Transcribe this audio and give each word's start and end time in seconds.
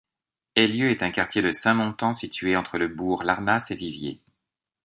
Eylieu 0.55 0.89
est 0.89 1.03
un 1.03 1.11
quartier 1.11 1.43
de 1.43 1.51
Saint-Montan 1.51 2.11
situé 2.11 2.57
entre 2.57 2.79
le 2.79 2.87
bourg, 2.87 3.21
Larnas 3.21 3.67
et 3.69 3.75
Viviers. 3.75 4.19